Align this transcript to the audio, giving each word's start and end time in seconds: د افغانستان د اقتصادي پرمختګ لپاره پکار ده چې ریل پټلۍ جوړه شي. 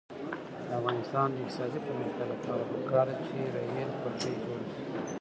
د 0.67 0.69
افغانستان 0.79 1.27
د 1.31 1.35
اقتصادي 1.43 1.79
پرمختګ 1.87 2.27
لپاره 2.33 2.67
پکار 2.71 3.05
ده 3.15 3.23
چې 3.27 3.35
ریل 3.55 3.91
پټلۍ 4.01 4.33
جوړه 4.43 4.65
شي. 4.73 4.83